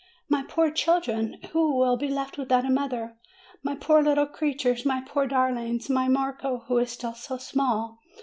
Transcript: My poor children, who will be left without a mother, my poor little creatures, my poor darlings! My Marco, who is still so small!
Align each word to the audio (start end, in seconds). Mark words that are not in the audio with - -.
My 0.27 0.41
poor 0.41 0.71
children, 0.71 1.37
who 1.51 1.75
will 1.77 1.95
be 1.95 2.07
left 2.07 2.35
without 2.35 2.65
a 2.65 2.71
mother, 2.71 3.17
my 3.61 3.75
poor 3.75 4.01
little 4.01 4.25
creatures, 4.25 4.83
my 4.83 5.01
poor 5.05 5.27
darlings! 5.27 5.91
My 5.91 6.07
Marco, 6.07 6.63
who 6.65 6.79
is 6.79 6.89
still 6.91 7.13
so 7.13 7.37
small! 7.37 7.99